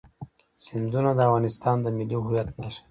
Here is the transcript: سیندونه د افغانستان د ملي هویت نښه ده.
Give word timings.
سیندونه 0.63 1.11
د 1.15 1.19
افغانستان 1.27 1.75
د 1.81 1.87
ملي 1.97 2.17
هویت 2.23 2.47
نښه 2.59 2.69
ده. 2.71 2.79